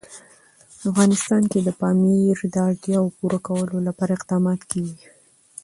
[0.89, 5.05] افغانستان کې د پامیر د اړتیاوو پوره کولو لپاره اقدامات کېږي.